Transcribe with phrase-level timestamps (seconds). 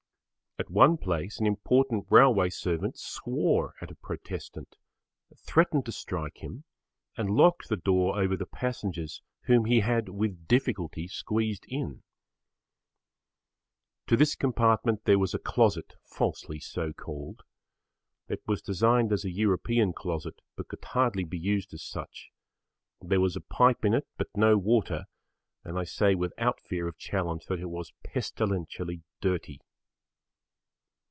[0.59, 4.75] At one place an important railway servant swore at a protestant,
[5.35, 6.65] threatened to strike him
[7.17, 12.03] and locked the door over the passengers whom he had with difficulty squeezed in.
[14.05, 17.41] To this compartment there was a closet falsely so called.
[18.27, 22.29] It was designed as a European closet but could hardly be used as such.
[23.01, 25.05] There was a pipe in it but no water,
[25.63, 29.61] and I say without fear of challenge that it was pestilentially dirty.